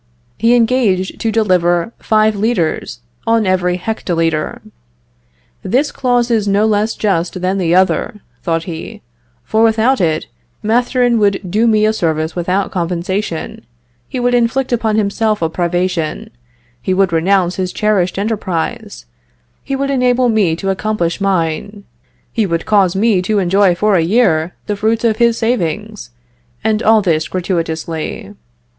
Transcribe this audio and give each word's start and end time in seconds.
He 0.39 0.55
engaged 0.55 1.19
to 1.19 1.31
deliver 1.31 1.93
five 1.99 2.35
litres 2.35 3.01
on 3.27 3.45
every 3.45 3.77
hectolitre. 3.77 4.59
"This 5.61 5.91
clause 5.91 6.31
is 6.31 6.47
no 6.47 6.65
less 6.65 6.95
just 6.95 7.39
than 7.39 7.59
the 7.59 7.75
other," 7.75 8.19
thought 8.41 8.63
he; 8.63 9.03
"for 9.43 9.61
without 9.61 10.01
it 10.01 10.25
Mathurin 10.63 11.19
would 11.19 11.39
do 11.47 11.67
me 11.67 11.85
a 11.85 11.93
service 11.93 12.35
without 12.35 12.71
compensation; 12.71 13.63
he 14.09 14.19
would 14.19 14.33
inflict 14.33 14.73
upon 14.73 14.95
himself 14.95 15.39
a 15.39 15.49
privation 15.49 16.31
he 16.81 16.95
would 16.95 17.13
renounce 17.13 17.57
his 17.57 17.71
cherished 17.71 18.17
enterprise 18.17 19.05
he 19.63 19.75
would 19.75 19.91
enable 19.91 20.29
me 20.29 20.55
to 20.55 20.71
accomplish 20.71 21.21
mine 21.21 21.83
he 22.33 22.47
would 22.47 22.65
cause 22.65 22.95
me 22.95 23.21
to 23.21 23.37
enjoy 23.37 23.75
for 23.75 23.93
a 23.93 24.01
year 24.01 24.55
the 24.65 24.75
fruits 24.75 25.03
of 25.03 25.17
his 25.17 25.37
savings, 25.37 26.09
and 26.63 26.81
all 26.81 27.03
this 27.03 27.27
gratuitously. 27.27 28.33